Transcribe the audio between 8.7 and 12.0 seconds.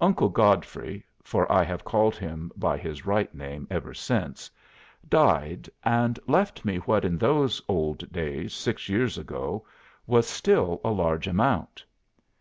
years ago was still a large amount.